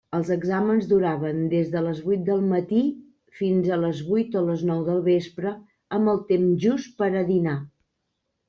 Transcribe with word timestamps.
Els 0.17 0.29
exàmens 0.35 0.85
duraven 0.91 1.41
des 1.51 1.67
de 1.75 1.83
les 1.87 1.99
vuit 2.05 2.23
del 2.29 2.41
matí, 2.53 2.81
fins 3.41 3.69
a 3.69 3.77
les 3.83 4.01
vuit 4.09 4.39
o 4.41 4.43
les 4.49 4.65
nou 4.71 4.81
del 4.89 5.05
vespre, 5.11 5.53
amb 5.99 6.13
el 6.15 6.23
temps 6.33 6.61
just 6.65 6.97
per 7.03 7.13
a 7.21 7.27
dinar. 7.33 7.59